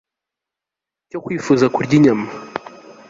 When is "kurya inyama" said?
1.75-2.27